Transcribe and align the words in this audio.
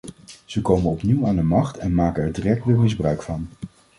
Ze 0.45 0.61
komen 0.61 0.91
opnieuw 0.91 1.27
aan 1.27 1.35
de 1.35 1.41
macht 1.43 1.77
en 1.77 1.93
maken 1.93 2.23
er 2.23 2.31
direct 2.33 2.65
weer 2.65 2.77
misbruik 2.79 3.21
van. 3.21 3.47